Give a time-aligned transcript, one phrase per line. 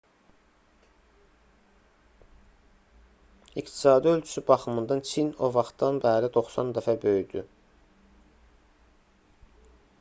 [3.55, 7.47] i̇qtisadi ölçüsü baxımından çin o vaxtdan bəri 90 dəfə böyüdü